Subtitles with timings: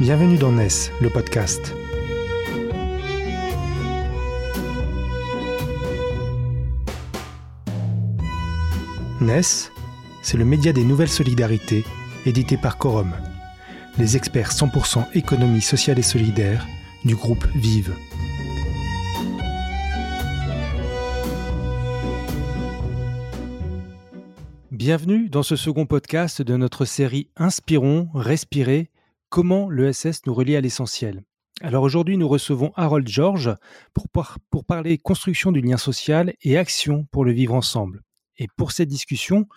[0.00, 1.74] Bienvenue dans NES, le podcast.
[9.20, 9.40] NES,
[10.22, 11.84] c'est le média des nouvelles solidarités,
[12.26, 13.12] édité par Quorum,
[13.98, 16.64] les experts 100% économie sociale et solidaire
[17.04, 17.92] du groupe Vive.
[24.70, 28.90] Bienvenue dans ce second podcast de notre série Inspirons, Respirez,
[29.28, 31.22] comment l'ESS nous relie à l'essentiel.
[31.60, 33.54] Alors aujourd'hui, nous recevons Harold George
[33.92, 38.02] pour, parler construction du lien social et action pour le vivre ensemble.
[38.36, 39.48] Et pour cette discussion,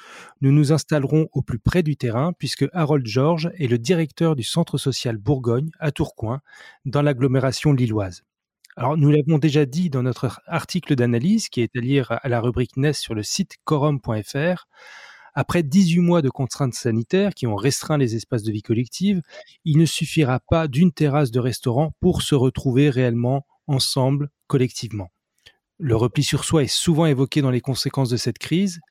[0.42, 4.42] nous nous installerons au plus près du terrain puisque Harold George est le directeur du
[4.42, 6.42] Centre social Bourgogne à Tourcoing,
[6.86, 8.24] dans l'agglomération lilloise.
[8.78, 12.42] Alors, nous l'avons déjà dit dans notre article d'analyse qui est à lire à la
[12.42, 14.66] rubrique NES sur le site quorum.fr.
[15.34, 19.22] Après 18 mois de contraintes sanitaires qui ont restreint les espaces de vie collective,
[19.64, 25.10] il ne suffira pas d'une terrasse de restaurant pour se retrouver réellement ensemble, collectivement.
[25.84, 28.82] Le repli sur soi est souvent évoqué dans les conséquences de cette crise.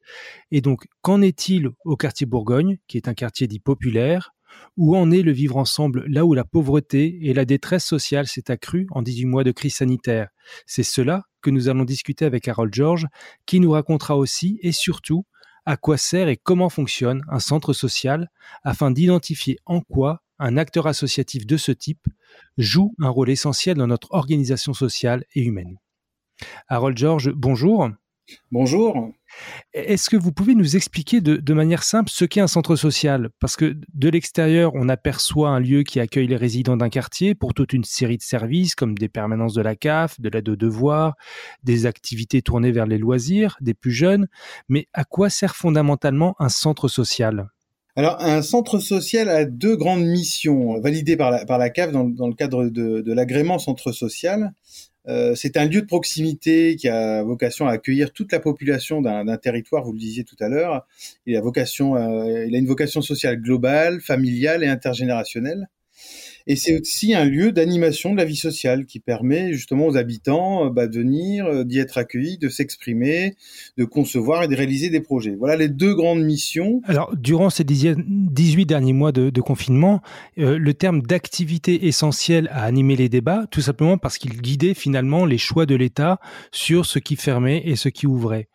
[0.51, 4.33] Et donc, qu'en est-il au quartier Bourgogne, qui est un quartier dit populaire
[4.77, 8.51] Où en est le vivre ensemble là où la pauvreté et la détresse sociale s'est
[8.51, 10.31] accrue en 18 mois de crise sanitaire?
[10.67, 13.07] C'est cela que nous allons discuter avec Harold George,
[13.47, 15.25] qui nous racontera aussi et surtout
[15.71, 18.29] à quoi sert et comment fonctionne un centre social
[18.65, 22.09] afin d'identifier en quoi un acteur associatif de ce type
[22.59, 25.79] joue un rôle essentiel dans notre organisation sociale et humaine.
[26.67, 27.89] Harold George, bonjour.
[28.51, 29.13] Bonjour.
[29.73, 33.31] Est-ce que vous pouvez nous expliquer de, manière simple ce qu'est un centre social?
[33.41, 37.55] Parce que de l'extérieur, on aperçoit un lieu qui accueille les résidents d'un quartier pour
[37.55, 41.15] toute une série de services comme des permanences de la CAF, de l'aide aux devoirs,
[41.63, 44.27] des activités tournées vers les loisirs des plus jeunes.
[44.69, 47.49] Mais à quoi sert fondamentalement un centre social?
[47.97, 52.69] Alors, un centre social a deux grandes missions validées par la, CAF dans, le cadre
[52.69, 54.53] de l'agrément centre social.
[55.09, 59.37] Euh, c'est un lieu de proximité qui a vocation à accueillir toute la population d'un
[59.39, 60.87] territoire, vous le disiez tout à l'heure.
[61.27, 65.69] Il a vocation, euh, il a une vocation sociale globale, familiale et intergénérationnelle.
[66.47, 70.67] Et c'est aussi un lieu d'animation de la vie sociale qui permet justement aux habitants
[70.67, 73.37] euh, bah, de venir, euh, d'y être accueillis, de s'exprimer,
[73.77, 75.37] de concevoir et de réaliser des projets.
[75.39, 76.81] Voilà les deux grandes missions.
[76.85, 80.03] Alors, durant ces 18 derniers mois de, confinement,
[80.39, 85.25] euh, le terme d'activité essentielle a animé les débats, tout simplement parce qu'il guidait finalement
[85.25, 86.19] les choix de l'État
[86.53, 88.49] sur ce qui fermait et ce qui ouvrait.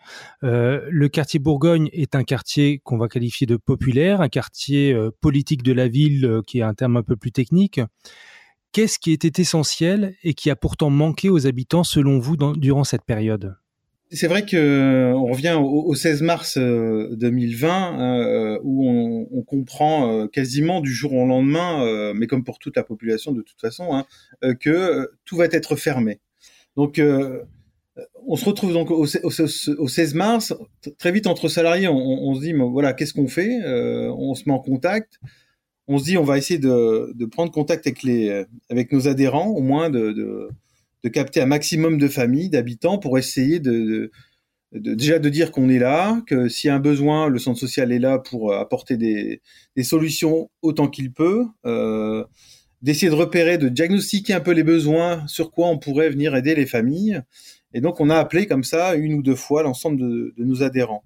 [0.44, 5.74] le quartier Bourgogne est un quartier qu'on va qualifier de populaire, un quartier politique de
[5.74, 7.75] la ville qui est un terme un peu plus technique
[8.72, 13.06] Qu'est-ce qui était essentiel et qui a pourtant manqué aux habitants selon vous durant cette
[13.06, 13.56] période?
[14.12, 20.28] C'est vrai que euh, on revient au, 16 mars 2020 euh, euh, où on, comprend
[20.28, 24.06] quasiment du jour au lendemain, mais comme pour toute la population de toute façon, hein,
[24.56, 26.20] que tout va être fermé.
[26.76, 27.00] Donc
[28.28, 30.54] on se retrouve donc au, 16 mars,
[30.98, 33.60] très vite entre salariés, on, se dit voilà qu'est-ce qu'on fait?
[33.66, 35.20] On se met en contact
[35.88, 39.62] on se dit on va essayer de, prendre contact avec les avec nos adhérents, au
[39.62, 40.12] moins de,
[41.04, 44.12] de, capter un maximum de familles, d'habitants, pour essayer de,
[44.72, 47.92] déjà de dire qu'on est là, que s'il y a un besoin, le centre social
[47.92, 49.42] est là pour apporter des,
[49.84, 52.24] solutions autant qu'il peut, euh,
[52.82, 56.56] d'essayer de repérer, de diagnostiquer un peu les besoins, sur quoi on pourrait venir aider
[56.56, 57.22] les familles.
[57.74, 61.04] Et donc on a appelé comme ça une ou deux fois l'ensemble de nos adhérents.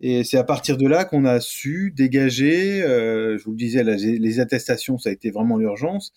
[0.00, 3.84] Et c'est à partir de là qu'on a su dégager, euh, je vous le disais,
[3.84, 6.12] les attestations, ça a été vraiment l'urgence,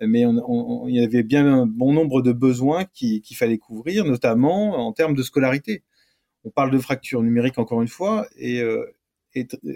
[0.00, 4.92] mais il y avait bien un bon nombre de besoins qu'il fallait couvrir, notamment en
[4.92, 5.84] termes de scolarité.
[6.44, 8.84] On parle de fracture numérique encore une fois, et, euh,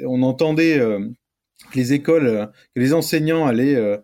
[0.05, 1.09] on entendait euh,
[1.71, 4.01] que les écoles, que les enseignants allaient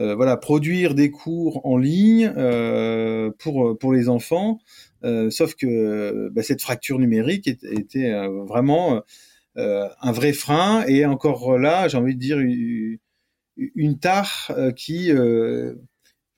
[0.00, 4.58] voilà, produire des cours en ligne euh, pour pour les enfants.
[5.04, 8.12] Euh, sauf que bah, cette fracture numérique était,
[8.46, 9.02] vraiment
[9.56, 12.38] un vrai frein et encore là, j'ai envie de dire
[13.56, 15.10] une, tare qui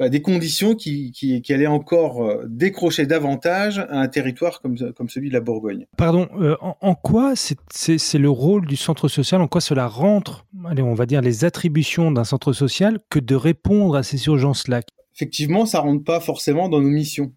[0.09, 5.35] des conditions qui, qui, allaient encore euh, décrocher davantage un territoire comme, comme celui de
[5.35, 5.87] la Bourgogne.
[5.97, 10.83] Pardon, euh, en, quoi c'est le rôle du centre social, en quoi cela rentre, allez,
[10.83, 14.83] on va dire, les attributions d'un centre social que de répondre à ces urgences-là?
[15.15, 17.33] Effectivement, ça rentre pas forcément dans nos missions.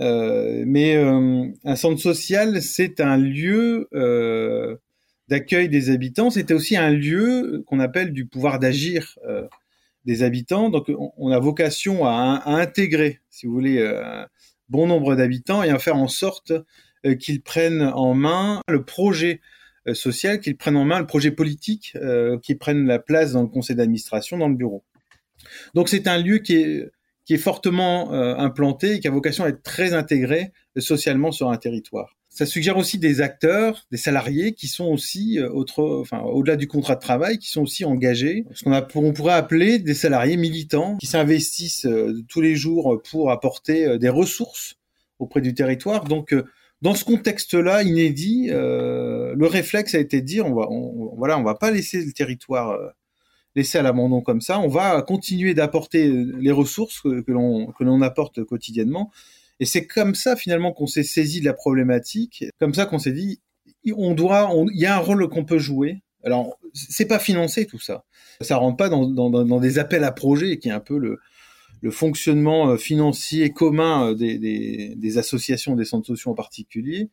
[0.00, 3.88] Euh, mais un centre social, c'est un lieu
[5.28, 9.18] d'accueil des habitants, c'était aussi un lieu qu'on appelle du pouvoir d'agir
[10.04, 10.70] des habitants.
[10.70, 14.24] Donc, on, a vocation à, intégrer, si vous voulez, euh,
[14.68, 16.52] bon nombre d'habitants et à faire en sorte
[17.04, 19.40] euh, qu'ils prennent en main le projet
[19.86, 21.96] euh, social, qu'ils prennent en main le projet politique,
[22.42, 24.84] qu'ils prennent la place dans le conseil d'administration, dans le bureau.
[25.74, 29.92] Donc c'est un lieu qui est fortement implanté et qui a vocation à être très
[29.92, 32.16] intégré socialement sur un territoire.
[32.34, 36.66] Ça suggère aussi des acteurs, des salariés qui sont aussi euh, autre, enfin au-delà du
[36.66, 40.96] contrat de travail, qui sont aussi engagés, ce qu'on on pourrait appeler des salariés militants
[40.96, 44.76] qui s'investissent euh, tous les jours pour apporter des ressources
[45.18, 46.04] auprès du territoire.
[46.04, 46.34] Donc
[46.80, 50.68] dans ce contexte-là inédit, le réflexe a été de dire on va,
[51.16, 52.76] voilà, on va pas laisser le territoire
[53.54, 54.58] laisser à l'abandon comme ça.
[54.58, 59.12] On va continuer d'apporter les ressources que, que l'on apporte quotidiennement.
[59.62, 63.12] Et c'est comme ça finalement qu'on s'est saisi de la problématique, comme ça qu'on s'est
[63.12, 63.40] dit
[63.94, 66.02] on doit, il y a un rôle qu'on peut jouer.
[66.24, 68.04] Alors c'est pas financé tout ça,
[68.40, 71.20] ça rentre pas dans, des appels à projets qui est un peu le,
[71.92, 77.08] fonctionnement euh, financier commun euh, des associations, des centres sociaux en particulier.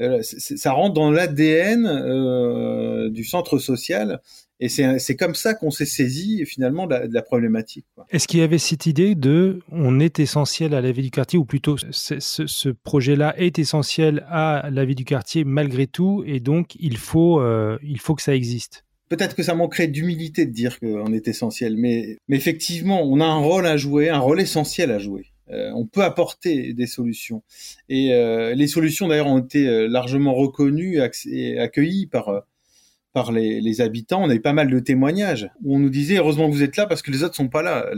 [0.00, 4.20] Euh, ça rentre dans l'ADN euh, du centre social
[4.60, 7.86] et c'est comme ça qu'on s'est saisi finalement de la, problématique.
[8.10, 11.38] Est-ce qu'il y avait cette idée de on est essentiel à la vie du quartier,
[11.38, 16.40] ou plutôt ce, ce projet-là est essentiel à la vie du quartier malgré tout, et
[16.40, 18.84] donc il faut, euh, il faut que ça existe?
[19.08, 23.24] Peut-être que ça manquerait d'humilité de dire qu'on est essentiel, mais, mais effectivement, on a
[23.24, 25.29] un rôle à jouer, un rôle essentiel à jouer.
[25.52, 27.42] Euh, on peut apporter des solutions.
[27.88, 32.44] Et euh, les solutions, d'ailleurs, ont été euh, largement reconnues et accueillies par
[33.12, 34.22] par les, habitants.
[34.22, 36.76] On a eu pas mal de témoignages où on nous disait heureusement que vous êtes
[36.76, 37.90] là parce que les autres sont pas là.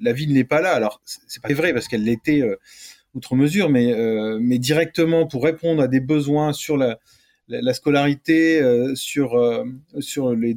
[0.00, 0.72] La, ville n'est pas là.
[0.72, 2.44] Alors c'est pas vrai parce qu'elle l'était
[3.14, 3.92] outre mesure, mais
[4.38, 7.00] mais directement pour répondre à des besoins sur la
[7.48, 8.62] la, scolarité,
[8.94, 9.36] sur
[9.98, 10.56] sur les,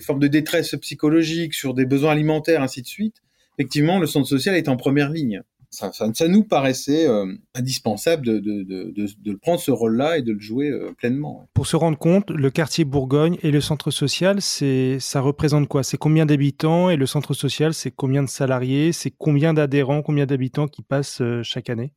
[0.00, 3.16] formes de détresse psychologique, sur des besoins alimentaires, ainsi de suite.
[3.58, 8.38] Effectivement, le centre social est en première ligne ça, ça, nous paraissait euh, indispensable de,
[8.40, 11.48] de, de, de, prendre ce rôle-là et de le jouer euh, pleinement.
[11.54, 15.84] Pour se rendre compte, le quartier Bourgogne et le centre social, c'est ça représente quoi?
[15.84, 18.92] C'est combien d'habitants et le centre social, c'est combien de salariés?
[18.92, 21.92] C'est combien d'adhérents, combien d'habitants qui passent euh, chaque année?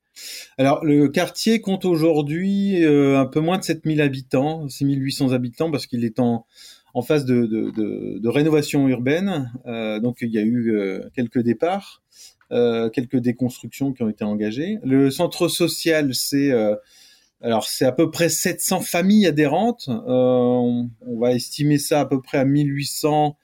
[0.59, 6.05] Alors, le quartier compte aujourd'hui un peu moins de 7000 habitants, 6800 habitants, parce qu'il
[6.05, 6.45] est en,
[6.93, 9.51] en phase de, de, de, de rénovation urbaine.
[9.65, 12.03] Euh, donc, il y a eu quelques départs.
[12.53, 14.77] Euh, quelques déconstructions qui ont été engagées.
[14.83, 16.75] Le centre social, c'est euh,
[17.41, 19.89] alors c'est à peu près 700 familles adhérentes.
[19.89, 23.37] Euh, on, va estimer ça à peu près à 1800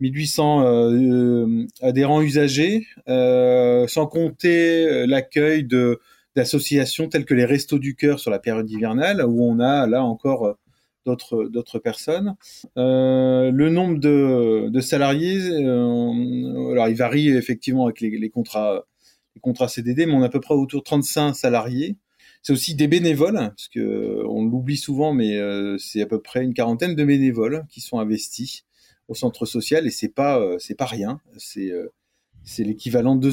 [0.00, 5.66] 1800 adhérents usagers, sans compter l'accueil
[6.34, 10.04] d'associations telles que les Restos du Cœur sur la période hivernale, où on a là
[10.04, 10.58] encore
[11.06, 12.36] d'autres d'autres personnes.
[12.76, 18.84] Euh, le nombre de, de salariés, euh, alors il varie effectivement avec les, contrats
[19.34, 21.96] les contrats CDD, mais on a à peu près autour de 35 salariés.
[22.42, 26.44] C'est aussi des bénévoles, parce que on l'oublie souvent, mais euh, c'est à peu près
[26.44, 28.64] une quarantaine de bénévoles qui sont investis
[29.08, 31.20] au centre social et c'est pas euh, c'est pas rien.
[31.38, 31.92] C'est euh,
[32.44, 33.32] c'est l'équivalent de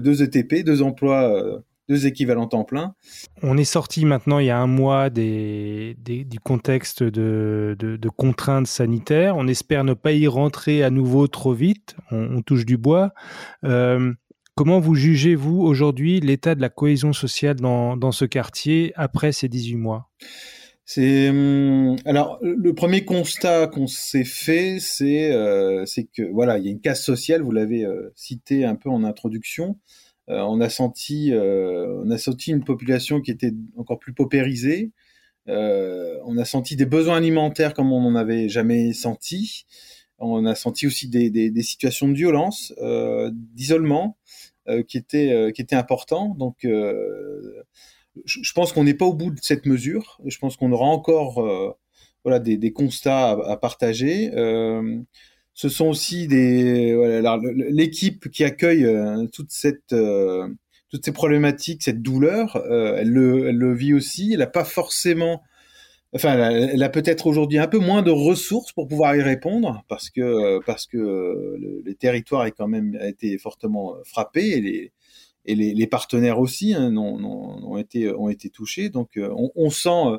[0.00, 2.94] deux, ETP, deux emplois deux équivalents temps plein.
[3.42, 7.76] On est sorti maintenant il y a un mois des, du contexte de,
[8.16, 9.36] contraintes sanitaires.
[9.36, 11.96] On espère ne pas y rentrer à nouveau trop vite.
[12.12, 13.12] On, touche du bois.
[13.64, 14.12] Euh,
[14.54, 19.74] comment vous jugez-vous aujourd'hui l'état de la cohésion sociale dans, ce quartier après ces 18
[19.74, 20.08] mois?
[20.84, 25.84] C'est hum, alors le premier constat qu'on s'est fait, c'est euh,
[26.16, 27.42] que voilà, il y a une casse sociale.
[27.42, 29.76] Vous l'avez euh, cité un peu en introduction.
[30.30, 34.92] Euh, on a senti, euh, on a senti une population qui était encore plus paupérisée.
[35.48, 39.66] Euh, on a senti des besoins alimentaires comme on n'en avait jamais senti.
[40.18, 42.74] On a senti aussi des, situations de violence,
[43.32, 44.18] d'isolement,
[44.86, 46.34] qui étaient qui étaient importants.
[46.38, 50.20] Donc, je, pense qu'on n'est pas au bout de cette mesure.
[50.26, 51.42] Je pense qu'on aura encore
[52.22, 54.30] voilà des, constats à, à partager
[55.60, 57.22] ce sont aussi des
[57.54, 60.48] l'équipe qui accueille euh, toute cette euh,
[60.88, 64.30] toutes ces problématiques, cette douleur, euh, elle, le, vit aussi.
[64.32, 65.42] Elle n'a pas forcément,
[66.14, 70.08] enfin, elle a, peut-être aujourd'hui un peu moins de ressources pour pouvoir y répondre parce
[70.08, 74.92] que parce que le, les territoires quand même été fortement frappé et les
[75.44, 78.88] et les, partenaires aussi hein, ont, ont, été ont été touchés.
[78.88, 80.16] Donc on, on sent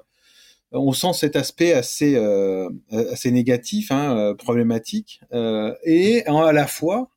[0.71, 6.67] on sent cet aspect assez euh, assez négatif, hein, euh, problématique, euh, et à la
[6.67, 7.09] fois,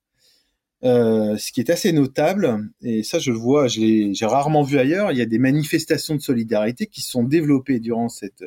[0.83, 5.19] ce qui est assez notable, et ça je le vois, j'ai rarement vu ailleurs, il
[5.19, 8.45] y a des manifestations de solidarité qui sont développées durant cette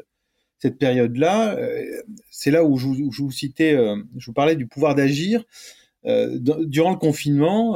[0.59, 1.57] cette période-là.
[2.29, 3.75] C'est là où je, vous citais,
[4.17, 5.45] je vous parlais du pouvoir d'agir.
[6.05, 7.75] durant le confinement,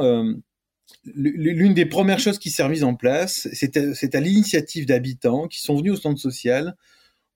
[1.15, 5.75] l'une des premières choses qui s'est mise en place, c'est à l'initiative d'habitants qui sont
[5.75, 6.75] venus au centre social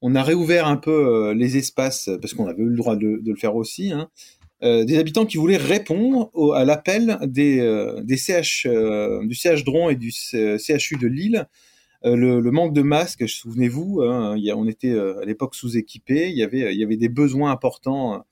[0.07, 3.19] on a réouvert un peu euh, les espaces parce qu'on avait eu le droit de,
[3.25, 3.91] le faire aussi.
[3.91, 4.09] Hein.
[4.61, 7.59] des habitants qui voulaient répondre à l'appel des,
[8.17, 8.67] CH,
[9.23, 11.47] du CH Dron et du CHU de Lille.
[12.03, 17.09] Le, manque de masques, souvenez-vous, hein, on était à l'époque sous-équipés, il y avait, des
[17.09, 18.23] besoins importants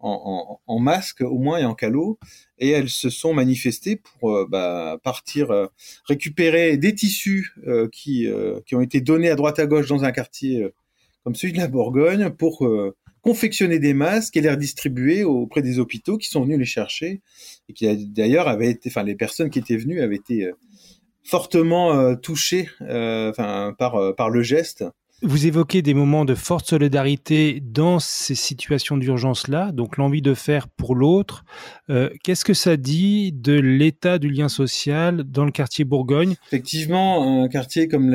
[0.00, 2.18] en, masque au moins et en calot,
[2.58, 5.66] et elles se sont manifestées pour euh, bah, partir euh,
[6.04, 8.26] récupérer des tissus euh, qui,
[8.66, 10.66] qui ont été donnés à droite à gauche dans un quartier
[11.24, 12.66] comme celui de la Bourgogne pour
[13.22, 17.20] confectionner des masques et les redistribuer auprès des hôpitaux qui sont venus les chercher
[17.68, 20.50] et qui d'ailleurs avaient été, enfin les personnes qui étaient venues avaient été
[21.22, 24.84] fortement touchées, enfin par par le geste
[25.22, 30.68] vous évoquez des moments de forte solidarité dans ces situations d'urgence-là, donc l'envie de faire
[30.68, 31.44] pour l'autre.
[31.90, 36.36] Euh, qu'est-ce que ça dit de l'état du lien social dans le quartier Bourgogne?
[36.46, 38.10] Effectivement, un quartier comme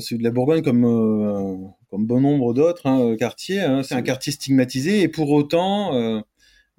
[0.00, 1.56] celui de la Bourgogne, comme, euh,
[1.90, 6.22] comme bon nombre d'autres hein, quartiers, hein, c'est un quartier stigmatisé et pour autant,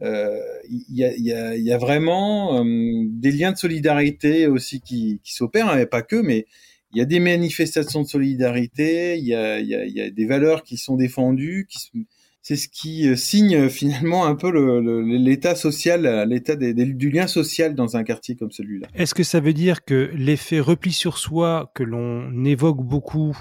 [0.01, 0.39] euh,
[0.69, 5.33] il y, a, y, a, y, a, vraiment des liens de solidarité aussi qui, qui
[5.33, 6.45] s'opèrent, hein, pas que, mais
[6.95, 11.67] il y a des manifestations de solidarité, il y a, des valeurs qui sont défendues,
[12.41, 14.49] c'est ce qui euh, signe finalement un peu
[15.01, 18.87] l'état social, l'état du lien social dans un quartier comme celui-là.
[18.93, 23.37] Est-ce que ça veut dire que l'effet repli sur soi que l'on évoque beaucoup,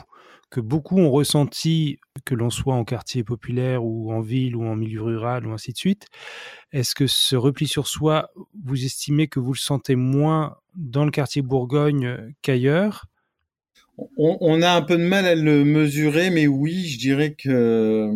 [0.51, 4.75] que beaucoup ont ressenti, que l'on soit en quartier populaire ou en ville ou en
[4.75, 6.07] milieu rural ou ainsi de suite,
[6.73, 8.31] est-ce que ce repli sur soi,
[8.65, 13.07] vous estimez que vous le sentez moins dans le quartier Bourgogne qu'ailleurs?
[14.17, 18.15] On, a un peu de mal à le mesurer, mais oui, je dirais que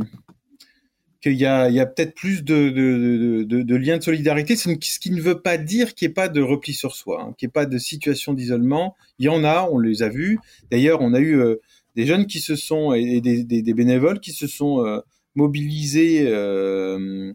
[1.20, 5.56] qu'il y a, peut-être plus de, de, liens de solidarité, ce qui ne veut pas
[5.56, 7.78] dire qu'il n'y ait pas de repli sur soi, hein, qu'il n'y ait pas de
[7.78, 8.96] situation d'isolement.
[9.18, 10.38] Il y en a, on les a vus.
[10.70, 11.56] D'ailleurs, on a eu euh,
[11.96, 15.00] des jeunes qui se sont et des, bénévoles qui se sont euh,
[15.34, 17.32] mobilisés euh,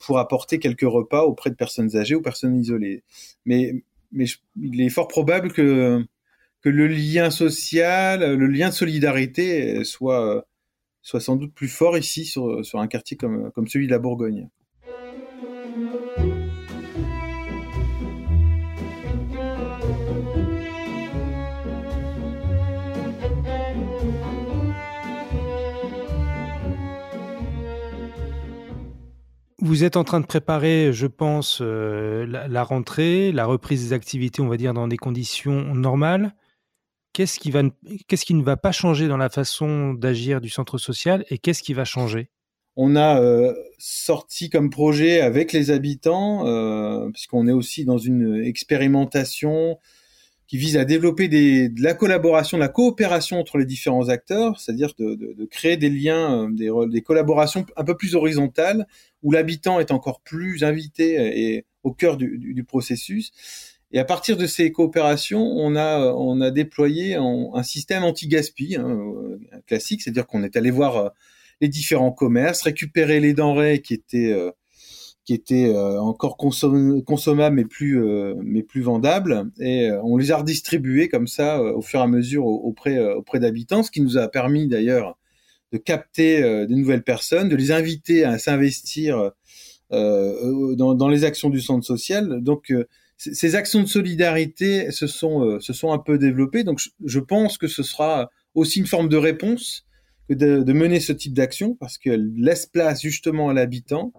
[0.00, 3.02] pour apporter quelques repas auprès de personnes âgées ou personnes isolées.
[3.46, 3.72] Mais,
[4.12, 4.26] mais
[4.60, 6.04] il est fort probable que
[6.66, 10.48] que le lien social, le lien de solidarité soit,
[11.00, 14.48] soit sans doute plus fort ici sur, un quartier comme, comme celui de la Bourgogne.
[29.60, 34.42] Vous êtes en train de préparer, je pense, euh, la, rentrée, la reprise des activités,
[34.42, 36.34] on va dire, dans des conditions normales
[37.16, 37.62] qu'est-ce qui, va,
[38.08, 41.62] qu'est-ce qui ne va pas changer dans la façon d'agir du centre social et qu'est-ce
[41.62, 42.28] qui va changer?
[42.76, 48.44] On a euh, sorti comme projet avec les habitants, euh, puisqu'on est aussi dans une
[48.44, 49.78] expérimentation
[50.46, 54.92] qui vise à développer de la collaboration, de la coopération entre les différents acteurs, c'est-à-dire
[54.98, 58.86] de, créer des liens, euh, des, collaborations un peu plus horizontales,
[59.22, 63.32] où l'habitant est encore plus invité et au cœur du processus.
[63.92, 68.88] Et à partir de ces coopérations, on a, on a déployé un, système anti-gaspi hein,
[68.88, 71.08] euh, classique, c'est-à-dire qu'on est allé voir euh,
[71.60, 74.50] les différents commerces, récupérer les denrées qui étaient euh,
[75.24, 78.00] qui étaient encore consommables mais plus
[78.44, 82.46] mais plus vendables et on les a redistribués comme ça au fur et à mesure
[82.46, 85.18] auprès auprès d'habitants, ce qui nous a permis d'ailleurs
[85.72, 89.32] de capter des nouvelles personnes, de les inviter à s'investir
[89.90, 92.40] dans, dans, les actions du centre social.
[92.40, 92.72] Donc
[93.16, 96.64] ces actions de solidarité se sont, euh, se sont un peu développées.
[96.64, 99.86] Donc, je, pense que ce sera aussi une forme de réponse
[100.28, 104.12] que de, mener ce type d'action parce qu'elle laisse place justement à l'habitant.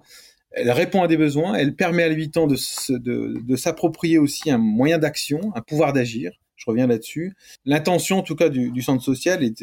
[0.51, 1.53] Elle répond à des besoins.
[1.53, 2.57] Elle permet à l'habitant de,
[2.89, 6.31] de, de s'approprier aussi un moyen d'action, un pouvoir d'agir.
[6.55, 7.35] Je reviens là-dessus.
[7.65, 9.53] L'intention, en tout cas, du, du centre social et,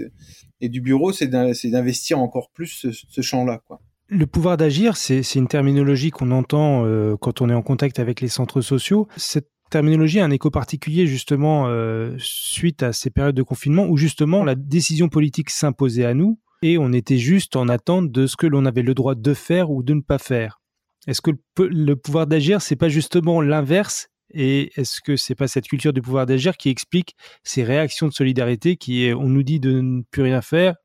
[0.61, 3.81] et du bureau, c'est d'investir encore plus ce, ce champ-là, quoi.
[4.15, 8.21] Le pouvoir d'agir, c'est une terminologie qu'on entend euh, quand on est en contact avec
[8.21, 9.09] les centres sociaux.
[9.17, 13.97] Cette terminologie a un écho particulier justement euh, suite à ces périodes de confinement où
[13.97, 18.37] justement la décision politique s'imposait à nous et on était juste en attente de ce
[18.37, 20.61] que l'on avait le droit de faire ou de ne pas faire.
[21.09, 24.07] Est-ce que le, pouvoir d'agir, c'est pas justement l'inverse?
[24.33, 28.13] Et est-ce que c'est pas cette culture du pouvoir d'agir qui explique ces réactions de
[28.13, 30.77] solidarité qui est on nous dit de ne plus rien faire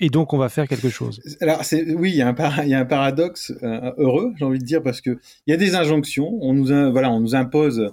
[0.00, 1.20] et donc, on va faire quelque chose.
[1.40, 1.62] Alors,
[1.96, 5.50] oui, il y, a un paradoxe euh, heureux, j'ai envie de dire, parce que il
[5.50, 6.38] y a des injonctions.
[6.40, 7.90] On nous, voilà, on nous impose,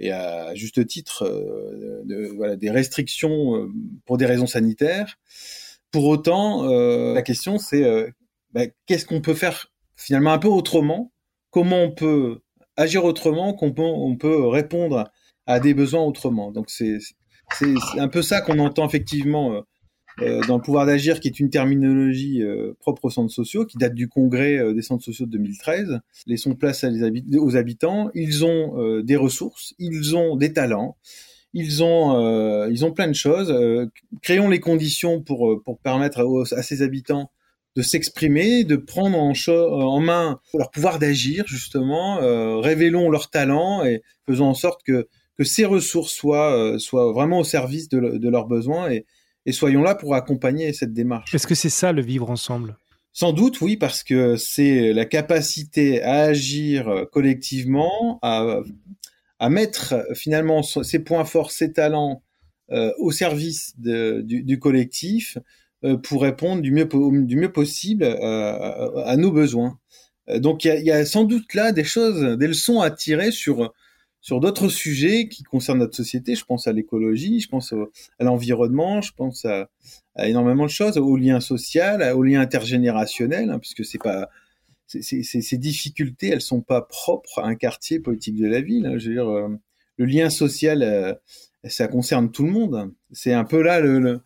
[0.00, 3.68] et à juste titre, euh, des restrictions euh,
[4.04, 5.16] pour des raisons sanitaires.
[5.92, 7.84] Pour autant, la question, c'est
[8.52, 11.12] bah, qu'est-ce qu'on peut faire finalement un peu autrement?
[11.50, 12.40] Comment on peut
[12.76, 13.54] agir autrement?
[13.54, 15.08] Qu'on peut, on peut répondre
[15.46, 16.50] à des besoins autrement?
[16.50, 16.98] Donc, c'est
[17.96, 19.62] un peu ça qu'on entend effectivement
[20.18, 22.42] dans le pouvoir d'agir, qui est une terminologie
[22.80, 26.00] propre aux centres sociaux, qui date du congrès des centres sociaux de 2013.
[26.26, 28.10] Laissons place aux habitants.
[28.14, 30.96] Ils ont des ressources, ils ont des talents,
[31.52, 33.52] ils ont, ils ont plein de choses.
[34.22, 36.24] créons les conditions pour, pour permettre
[36.56, 37.30] à, ces habitants
[37.76, 43.84] de s'exprimer, de prendre en, en, main leur pouvoir d'agir justement, euh, révélons leur talent
[43.84, 48.18] et faisons en sorte que, que ces ressources soient, euh, soient vraiment au service de,
[48.18, 49.06] de leurs besoins et,
[49.46, 51.34] et, soyons là pour accompagner cette démarche.
[51.34, 52.76] Est-ce que c'est ça le vivre ensemble?
[53.12, 58.60] Sans doute oui, parce que c'est la capacité à agir collectivement, à,
[59.38, 62.22] à mettre finalement ses points forts, ses talents
[62.70, 65.36] euh, au service de, du, du collectif
[65.84, 69.78] euh, pour répondre du mieux, du mieux possible euh, à, nos besoins.
[70.36, 73.32] Donc il y a, y a, sans doute là des choses, des leçons à tirer
[73.32, 73.74] sur
[74.24, 76.34] sur d'autres sujets qui concernent notre société.
[76.34, 79.68] Je pense à l'écologie, je pense à l'environnement, je pense à,
[80.16, 83.84] énormément de choses, au lien social, au lien intergénérationnel, hein, puisque
[84.86, 88.86] ces difficultés, elles sont pas propres à un quartier politique de la ville.
[88.86, 88.96] Hein.
[88.96, 89.28] Je veux dire,
[89.98, 91.20] le lien social,
[91.62, 92.94] ça concerne tout le monde.
[93.12, 94.22] C'est un peu là le,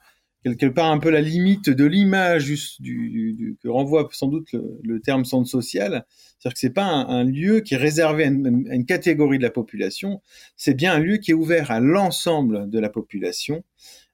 [0.56, 2.48] quelque part un peu la limite de l'image
[2.80, 6.04] que renvoie sans doute le, terme centre social.
[6.38, 10.22] C'est-à-dire que c'est pas un, lieu qui est réservé à une, catégorie de la population,
[10.56, 13.64] c'est bien un lieu qui est ouvert à l'ensemble de la population.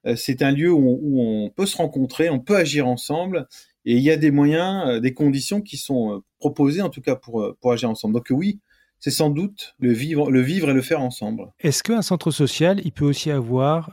[0.06, 3.46] Euh, c'est un lieu où on, peut se rencontrer, on peut agir ensemble,
[3.84, 7.00] et il y a des moyens, euh, des conditions qui sont euh, proposées en tout
[7.00, 8.14] cas pour, pour agir ensemble.
[8.14, 8.60] Donc oui,
[9.00, 11.52] c'est sans doute le vivre, le vivre et le faire ensemble.
[11.60, 13.90] Est-ce qu'un centre social, il peut aussi avoir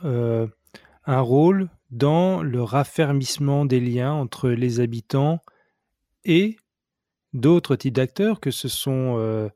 [1.04, 5.40] un rôle dans le raffermissement des liens entre les habitants
[6.24, 6.56] et
[7.34, 9.48] d'autres types d'acteurs, que ce sont euh,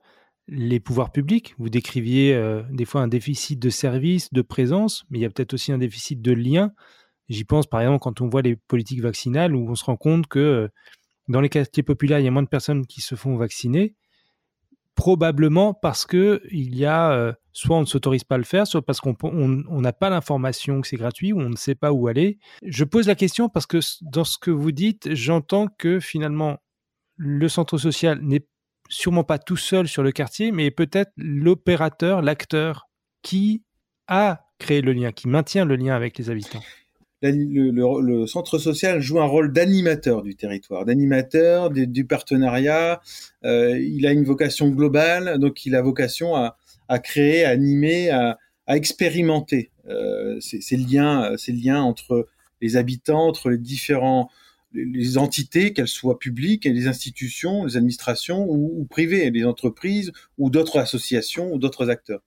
[0.47, 1.55] les pouvoirs publics.
[1.59, 5.31] Vous décriviez euh, des fois un déficit de services, de présence, mais il y a
[5.31, 6.73] peut-être aussi un déficit de liens.
[7.31, 10.27] J'y pense par exemple quand on voit les politiques vaccinales, où on se rend compte
[10.27, 10.69] que euh,
[11.29, 13.95] dans les quartiers populaires, il y a moins de personnes qui se font vacciner,
[14.97, 18.67] probablement parce que il y a euh, soit on ne s'autorise pas à le faire,
[18.67, 22.09] soit parce qu'on n'a pas l'information que c'est gratuit ou on ne sait pas où
[22.09, 22.39] aller.
[22.65, 26.59] Je pose la question parce que dans ce que vous dites, j'entends que finalement
[27.17, 28.47] le centre social n'est
[28.89, 32.89] sûrement pas tout seul sur le quartier, mais peut-être l'opérateur, l'acteur
[33.23, 33.65] qui
[34.09, 36.63] a créé le lien, qui maintient le lien avec les habitants
[37.33, 43.01] le, centre social joue un rôle d'animateur du territoire, d'animateur du partenariat.
[43.45, 48.39] Euh, il a une vocation globale, donc il a vocation à, créer, à animer, à,
[48.69, 52.27] expérimenter euh, ces, liens, ces liens entre
[52.61, 54.31] les habitants, entre les différents
[54.73, 60.51] les entités, qu'elles soient publiques, les institutions, les administrations ou, ou privées, les entreprises ou
[60.51, 62.21] d'autres associations ou d'autres acteurs.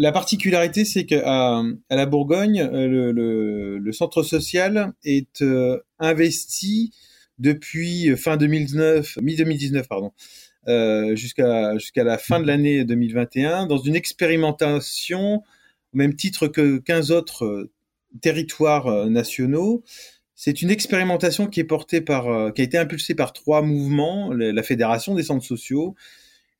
[0.00, 6.92] La particularité, c'est qu'à à la Bourgogne, euh, le, centre social est euh, investi
[7.40, 10.12] depuis fin 2019, mi-2019, pardon,
[10.68, 17.10] euh, jusqu'à la fin de l'année 2021, dans une expérimentation au même titre que 15
[17.10, 17.68] autres
[18.20, 19.82] territoires nationaux.
[20.36, 25.44] C'est une expérimentation qui qui a été impulsée par trois mouvements la Fédération des centres
[25.44, 25.96] sociaux,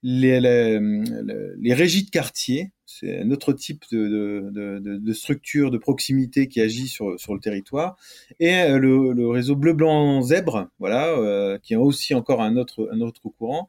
[0.02, 7.10] les, régies de quartier, c'est un autre type de, structure de proximité qui agit sur,
[7.10, 7.96] le territoire,
[8.40, 12.88] et euh, le, réseau bleu blanc zèbre, voilà, euh, qui est aussi encore un autre
[13.36, 13.68] courant,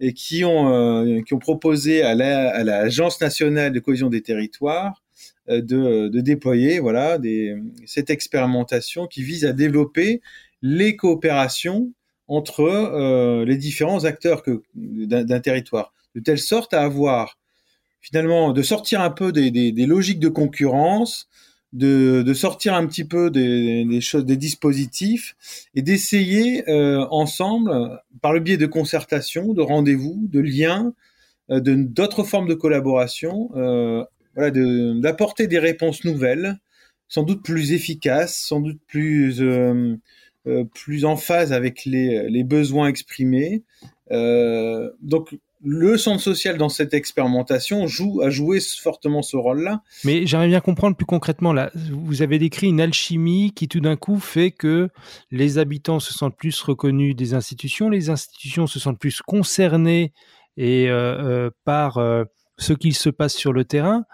[0.00, 5.02] et qui ont euh, proposé à l'agence la, nationale de cohésion des territoires
[5.46, 7.18] de, déployer voilà
[7.86, 10.20] cette expérimentation qui vise à développer
[10.62, 11.92] les coopérations
[12.28, 14.42] entre euh, les différents acteurs
[14.74, 17.38] d'un territoire, de telle sorte à avoir
[18.04, 21.26] finalement de sortir un peu des, logiques de concurrence,
[21.72, 23.86] de, sortir un petit peu des,
[24.36, 25.34] dispositifs,
[25.74, 30.92] et d'essayer euh, ensemble, par le biais de concertation, de rendez-vous, de liens,
[31.50, 36.58] euh, d'autres formes de collaboration, euh, voilà, d'apporter des réponses nouvelles,
[37.08, 39.40] sans doute plus efficaces, sans doute plus
[40.74, 43.62] plus en phase avec les, les besoins exprimés.
[44.10, 49.82] Euh, donc le centre social dans cette expérimentation joue, a joué fortement ce rôle-là.
[50.04, 53.96] Mais j'aimerais bien comprendre plus concrètement, là, vous avez décrit une alchimie qui tout d'un
[53.96, 54.90] coup fait que
[55.30, 60.12] les habitants se sentent plus reconnus des institutions, les institutions se sentent plus concernées
[60.56, 62.24] et, euh, euh par euh,
[62.58, 64.04] ce qu'il se passe sur le terrain.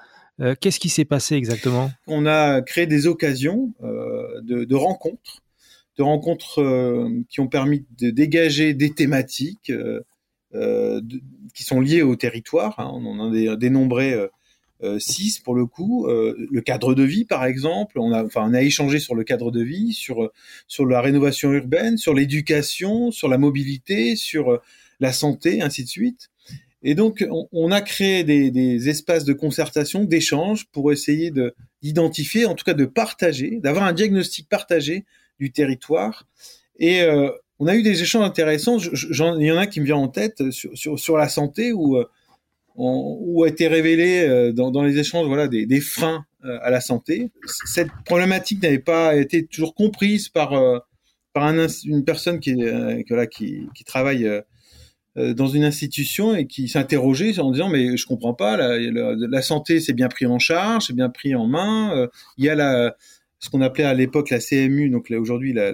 [0.40, 1.90] Euh, Qu'est-ce qui s'est passé exactement?
[2.06, 5.42] On a créé des occasions de, de rencontres
[6.00, 10.00] de rencontres euh, qui ont permis de dégager des thématiques euh,
[10.54, 11.02] euh,
[11.54, 12.80] qui sont liées au territoire.
[12.80, 12.90] Hein.
[12.94, 14.16] On en a dénombré
[14.98, 17.98] six pour le coup, le cadre de vie par exemple.
[17.98, 20.30] On a, enfin, on a échangé sur le cadre de vie, sur
[20.68, 24.58] sur la rénovation urbaine, sur l'éducation, sur la mobilité, sur
[24.98, 26.30] la santé, ainsi de suite.
[26.82, 32.54] Et donc, on, a créé des, espaces de concertation, d'échange, pour essayer de d'identifier, en
[32.54, 35.04] tout cas de partager, d'avoir un diagnostic partagé
[35.40, 36.26] du territoire.
[36.78, 38.78] Et euh, on a eu des échanges intéressants.
[38.78, 42.04] il y en a qui me vient en tête sur, sur, la santé, où, euh,
[42.76, 46.80] où a été révélé euh, dans, dans les échanges voilà, des, des freins à la
[46.80, 47.30] santé.
[47.66, 50.54] Cette problématique n'avait pas été toujours comprise par,
[51.34, 52.54] par un, une personne qui,
[53.08, 54.26] voilà, qui, qui travaille
[55.18, 59.80] euh, dans une institution et qui s'interrogeait en disant mais je comprends pas la, santé
[59.80, 62.06] c'est bien pris en charge c'est bien pris en main euh,
[62.38, 62.94] il y a la
[63.40, 65.72] ce qu'on appelait à l'époque la CMU donc aujourd'hui la,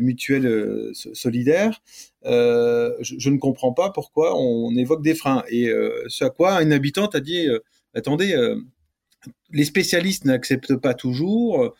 [0.00, 1.82] mutuelle euh, solidaire
[2.24, 5.44] euh, je, ne comprends pas pourquoi on, évoque des freins.
[5.50, 5.70] Et
[6.08, 7.46] ce à quoi une habitante a dit
[7.94, 8.34] attendez
[9.52, 11.74] les spécialistes n'acceptent pas toujours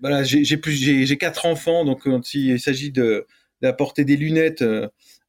[0.00, 2.92] voilà j'ai plus j'ai quatre enfants donc quand il s'agit
[3.62, 4.64] d'apporter des lunettes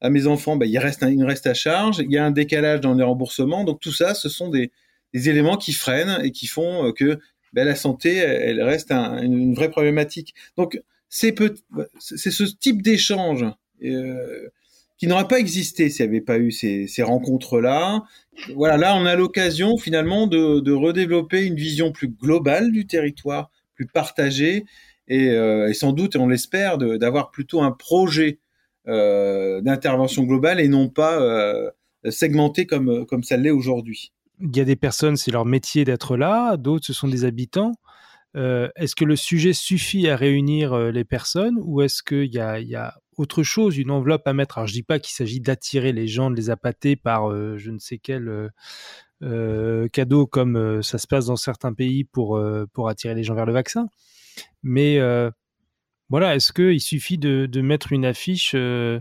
[0.03, 2.93] à mes enfants, bah, il reste reste à charge, il y a un décalage dans
[2.93, 4.69] les remboursements, donc tout ça, ce sont des,
[5.13, 7.19] éléments qui freinent et qui font euh, que
[7.53, 10.33] bah, la santé, elle reste une, vraie problématique.
[10.57, 13.45] Donc c'est ce type d'échange
[13.83, 14.49] euh,
[14.97, 18.03] qui n'aurait pas existé s'il n'y avait pas eu ces, rencontres-là.
[18.55, 23.85] Voilà, là on a l'occasion finalement de, redévelopper une vision plus globale du territoire, plus
[23.85, 24.65] partagée,
[25.07, 28.39] et, euh, sans doute, et on l'espère, d'avoir plutôt un projet
[28.87, 31.19] euh, d'intervention globale et non pas
[32.09, 34.11] segmentée comme, comme ça l'est aujourd'hui.
[34.43, 37.71] Il y a des personnes, c'est leur métier d'être là, d'autres, ce sont des habitants.
[38.35, 42.93] Euh, est-ce que le sujet suffit à réunir les personnes ou est-ce qu'il y a,
[43.15, 44.57] autre chose, une enveloppe à mettre?
[44.57, 47.79] Alors, je dis pas qu'il s'agit d'attirer les gens, de les appâter par je ne
[47.79, 48.51] sais quel
[49.21, 52.37] euh, cadeau comme ça se passe dans certains pays pour,
[52.87, 53.87] attirer les gens vers le vaccin,
[54.61, 54.99] mais
[56.13, 58.99] voilà, est-ce qu'il suffit de, mettre une affiche euh,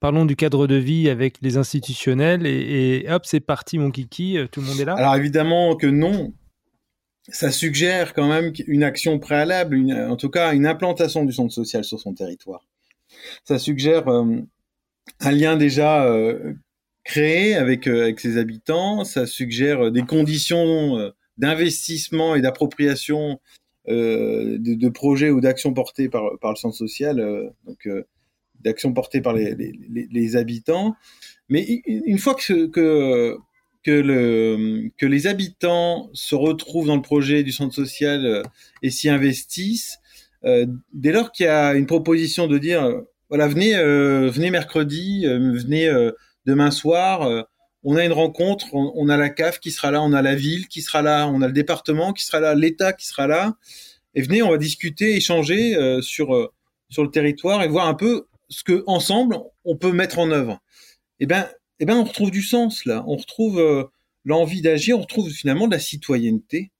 [0.00, 4.46] Parlons du cadre de vie avec les institutionnels et, hop, c'est parti, mon kiki, euh,
[4.46, 6.34] tout le monde est là Alors évidemment que non.
[7.28, 9.76] Ça suggère quand même une action préalable,
[10.08, 12.64] en tout cas une implantation du centre social sur son territoire.
[13.42, 14.42] Ça suggère euh,
[15.20, 16.08] un lien déjà
[17.02, 23.40] créé avec, avec ses habitants, ça suggère des conditions d'investissement et d'appropriation
[23.88, 28.02] euh, de, de, projets ou d'actions portées par, par le centre social, euh, donc euh,
[28.62, 30.94] d'actions portées par les, habitants.
[31.48, 33.36] Mais une fois que, que,
[33.84, 38.42] que, le, que les habitants se retrouvent dans le projet du centre social
[38.82, 39.98] et s'y investissent,
[40.42, 45.88] dès lors qu'il y a une proposition de dire, voilà, venez, venez mercredi, venez
[46.46, 47.46] demain soir,
[47.88, 50.66] on a une rencontre, on, a la CAF qui sera là, on a la ville
[50.66, 53.54] qui sera là, on a le département qui sera là, l'État qui sera là.
[54.16, 56.52] Et venez, on va discuter, échanger euh, sur euh,
[56.88, 60.60] sur le territoire et voir un peu ce que ensemble on peut mettre en œuvre.
[61.20, 61.48] Eh ben,
[61.80, 63.04] eh ben, on retrouve du sens là.
[63.06, 63.84] On retrouve euh,
[64.24, 66.70] l'envie d'agir, on retrouve finalement de la citoyenneté.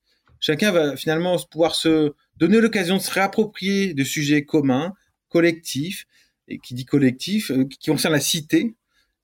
[0.40, 4.92] Chacun va finalement pouvoir se donner l'occasion de se réapproprier de sujets communs,
[5.28, 6.06] collectifs,
[6.48, 8.76] et qui dit collectif, qui concerne la cité,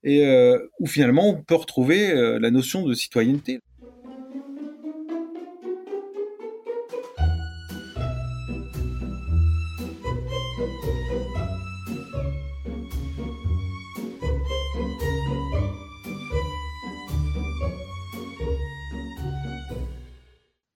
[0.02, 3.60] et euh, où finalement on peut retrouver euh, la notion de citoyenneté.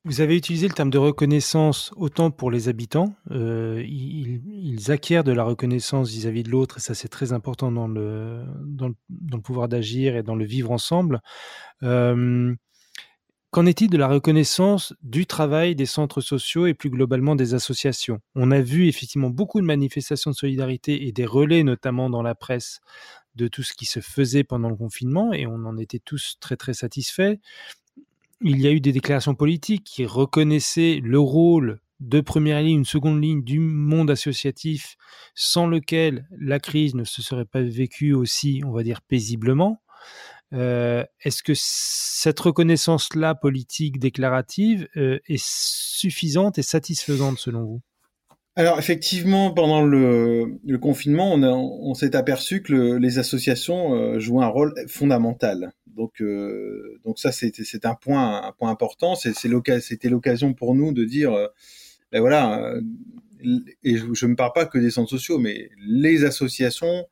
[0.06, 3.16] Vous avez utilisé le terme de reconnaissance autant pour les habitants.
[3.32, 7.88] Euh, ils, acquièrent de la reconnaissance vis-à-vis de l'autre, et ça c'est très important dans
[7.88, 11.22] le, dans le, pouvoir d'agir et dans le vivre ensemble.
[11.82, 12.54] Euh,
[13.50, 18.20] qu'en est-il de la reconnaissance du travail des centres sociaux et plus globalement des associations?
[18.36, 22.36] On a vu effectivement beaucoup de manifestations de solidarité et des relais, notamment dans la
[22.36, 22.78] presse,
[23.34, 26.56] de tout ce qui se faisait pendant le confinement, et on en était tous très
[26.56, 27.38] très satisfaits
[28.40, 32.84] il y a eu des déclarations politiques qui reconnaissaient le rôle de première ligne, une
[32.84, 34.96] seconde ligne du monde associatif,
[35.34, 39.82] sans lequel la crise ne se serait pas vécue aussi, on va dire, paisiblement.
[40.52, 47.82] Euh, est-ce que cette reconnaissance-là politique déclarative euh, est suffisante et satisfaisante selon vous?
[48.58, 54.72] Alors effectivement, pendant le, confinement, on, s'est aperçu que les associations euh, jouaient un rôle
[54.88, 55.72] fondamental.
[55.86, 59.14] Donc, euh, donc ça, c'est un point, un point important.
[59.14, 61.48] C'était l'occasion pour nous de dire, euh,
[62.12, 62.72] ben voilà,
[63.82, 67.04] et je ne parle pas que des centres sociaux, mais les associations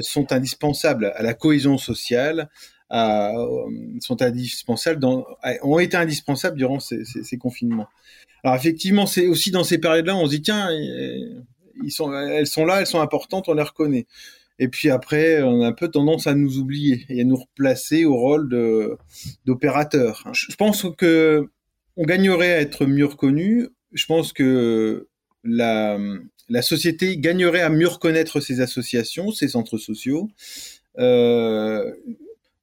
[0.00, 2.50] sont indispensables à la cohésion sociale,
[2.92, 5.04] sont indispensables,
[5.62, 7.88] ont été indispensables durant ces, confinements.
[8.44, 12.10] Alors effectivement, c'est aussi dans ces périodes-là, on se dit tiens, elles sont
[12.66, 14.06] là, elles sont importantes, on les reconnaît.
[14.58, 18.04] Et puis après, on a un peu tendance à nous oublier et à nous replacer
[18.04, 18.48] au rôle
[19.46, 20.24] d'opérateur.
[20.32, 21.48] Je pense que
[21.96, 23.68] on gagnerait à être mieux reconnu.
[23.92, 25.08] Je pense que
[25.44, 25.98] la,
[26.48, 30.28] la société gagnerait à mieux reconnaître ses associations, ses centres sociaux.
[30.98, 31.92] Euh,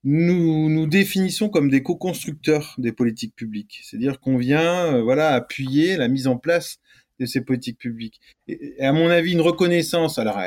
[0.04, 5.98] nous nous définissons comme des co-constructeurs des politiques publiques, c'est-à-dire qu'on vient, euh, voilà, appuyer
[5.98, 6.80] la mise en place
[7.20, 8.20] de ces politiques publiques.
[8.48, 10.40] Et, à mon avis, une reconnaissance, alors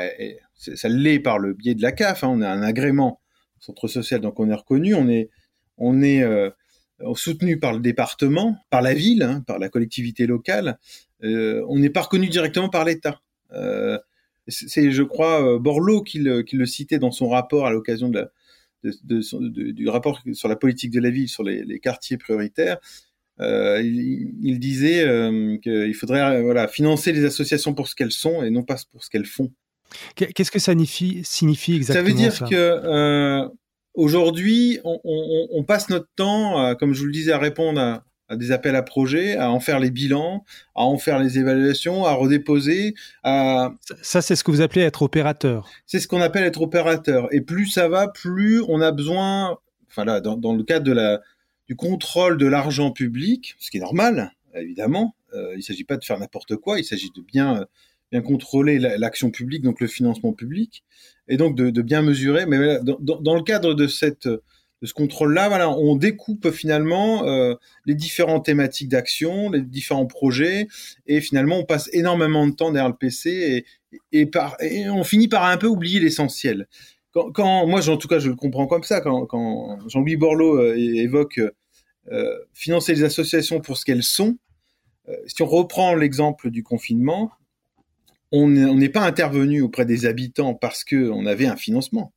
[0.57, 3.19] ça l'est par le biais de la CAF, hein, on a un agrément
[3.59, 5.29] centre social, donc on est reconnu, on est,
[5.77, 6.23] on est
[7.01, 10.77] euh, soutenu par le département, par la ville, hein, par la collectivité locale,
[11.23, 13.21] euh, on n'est pas reconnu directement par l'État.
[13.53, 13.97] Euh,
[14.47, 18.19] c'est, je crois, Borloo qui le, qui le citait dans son rapport à l'occasion de
[18.19, 18.29] la,
[18.83, 22.77] de, du rapport sur la politique de la ville, sur les, quartiers prioritaires,
[23.39, 28.43] euh, il, disait euh, qu'il faudrait euh, voilà, financer les associations pour ce qu'elles sont
[28.43, 29.51] et non pas pour ce qu'elles font.
[30.15, 33.49] Qu'est-ce que ça signifie, signifie exactement Ça veut dire que
[33.93, 38.03] aujourd'hui, on, on, passe notre temps, comme je vous le disais, à répondre à
[38.35, 40.43] des appels à projets, à en faire les bilans,
[40.75, 42.93] à en faire les évaluations, à redéposer.
[43.23, 43.73] À...
[44.01, 45.69] Ça, c'est ce que vous appelez être opérateur.
[45.85, 47.27] C'est ce qu'on appelle être opérateur.
[47.31, 49.57] Et plus ça va, plus on a besoin,
[49.89, 51.21] enfin là, dans, dans le cadre de la,
[51.67, 55.15] du contrôle de l'argent public, ce qui est normal, évidemment.
[55.33, 57.65] Euh, il ne s'agit pas de faire n'importe quoi, il s'agit de bien,
[58.11, 60.83] bien contrôler l'action publique, donc le financement public,
[61.27, 62.45] et donc de, de bien mesurer.
[62.45, 64.29] Mais dans, dans, le cadre de cette
[64.83, 70.67] ce contrôle-là, on découpe finalement euh, les différentes thématiques d'action, les différents projets,
[71.07, 73.65] et finalement on passe énormément de temps derrière le PC
[74.11, 74.57] et, par,
[74.89, 76.67] on finit par un peu oublier l'essentiel.
[77.11, 81.39] Quand, moi, en tout cas, je le comprends comme ça, quand, Jean-Louis Borloo euh, évoque
[82.11, 84.37] euh, financer les associations pour ce qu'elles sont,
[85.27, 87.29] si on reprend l'exemple du confinement,
[88.31, 92.13] on n'est pas intervenu auprès des habitants parce qu'on avait un financement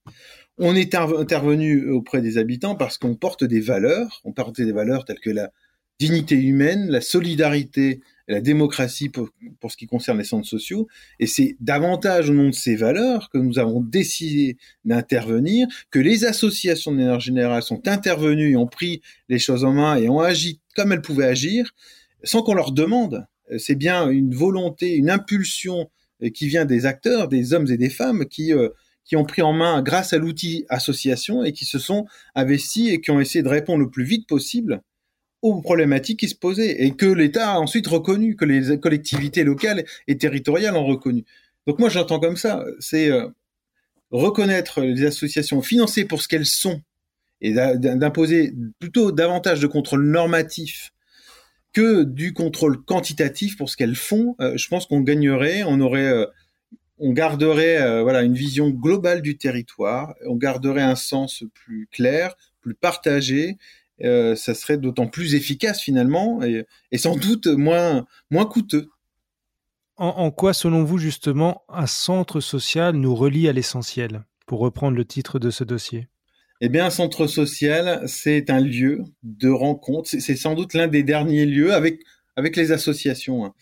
[0.59, 5.05] on est intervenu auprès des habitants parce qu'on porte des valeurs, on porte des valeurs
[5.05, 5.51] telles que la
[5.99, 9.31] dignité humaine, la solidarité la démocratie pour,
[9.69, 10.89] ce qui concerne les centres sociaux.
[11.21, 16.25] Et c'est davantage au nom de ces valeurs que nous avons décidé d'intervenir, que les
[16.25, 20.21] associations de l'énergie générale sont intervenues et ont pris les choses en main et ont
[20.21, 21.73] agi comme elles pouvaient agir,
[22.23, 23.27] sans qu'on leur demande.
[23.59, 25.89] C'est bien une volonté, une impulsion
[26.35, 28.71] qui vient des acteurs, des hommes et des femmes qui euh,
[29.07, 33.01] qui ont pris en main grâce à l'outil association et qui se sont investis et
[33.01, 34.83] qui ont essayé de répondre le plus vite possible
[35.43, 39.85] aux problématiques qui se posaient et que l'État a ensuite reconnu, que les collectivités locales
[40.09, 41.25] et territoriales ont reconnu.
[41.67, 43.29] Donc moi j'entends comme ça, c'est euh,
[44.11, 46.83] reconnaître les associations financées pour ce qu'elles sont
[47.41, 50.93] et d'imposer plutôt davantage de contrôle normatif
[51.73, 54.35] que du contrôle quantitatif pour ce qu'elles font.
[54.41, 56.25] Euh, je pense qu'on gagnerait, on aurait euh,
[56.99, 62.35] on garderait euh, voilà une vision globale du territoire, on garderait un sens plus clair,
[62.61, 63.57] plus partagé.
[64.05, 66.67] Euh, ça serait d'autant plus efficace finalement et,
[66.99, 68.91] sans doute moins moins coûteux.
[69.99, 75.07] En, quoi, selon vous, justement, un centre social nous relie à l'essentiel Pour reprendre le
[75.07, 76.09] titre de ce dossier?
[76.61, 80.11] Eh bien, un centre social, c'est un lieu de rencontre.
[80.11, 82.01] C'est sans doute l'un des derniers lieux avec
[82.37, 83.47] avec les associations.
[83.47, 83.55] Hein.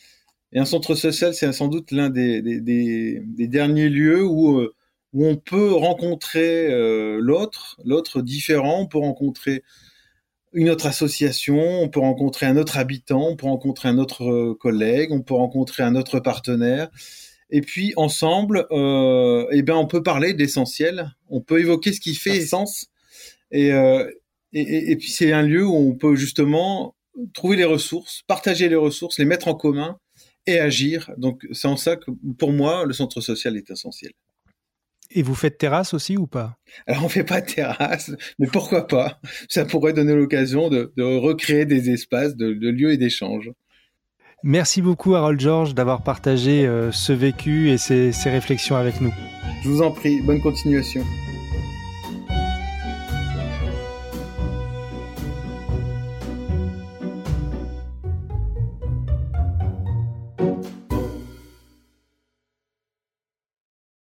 [0.54, 4.60] Et un centre social, c'est sans doute l'un des, des, des, des, derniers lieux où,
[4.60, 4.72] euh,
[5.12, 9.64] où on peut rencontrer euh, l'autre, l'autre différent, on peut rencontrer
[10.54, 14.54] une autre association, on peut rencontrer un autre habitant, on peut rencontrer un autre euh,
[14.54, 16.88] collègue, on peut rencontrer un autre partenaire.
[17.50, 22.14] Et puis ensemble, euh, eh bien, on peut parler d'essentiel, on peut évoquer ce qui
[22.14, 22.86] fait sens.
[23.50, 24.08] Et, euh,
[24.52, 26.94] et, et, puis c'est un lieu où on peut justement
[27.32, 29.98] trouver les ressources, partager les ressources, les mettre en commun
[30.46, 31.10] et agir.
[31.16, 34.12] Donc c'est en ça que pour moi, le centre social est essentiel.
[35.10, 36.56] Et vous faites terrasse aussi ou pas?
[36.86, 39.20] Alors on fait pas terrasse, mais pourquoi pas?
[39.48, 43.50] Ça pourrait donner l'occasion de, recréer des espaces de, lieux et d'échanges.
[44.42, 49.12] Merci beaucoup Harold George d'avoir partagé euh, ce vécu et ces réflexions avec nous.
[49.62, 51.02] Je vous en prie, bonne continuation.